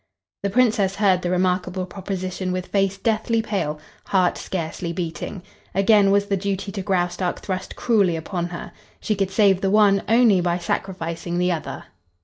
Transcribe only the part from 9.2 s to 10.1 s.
save the one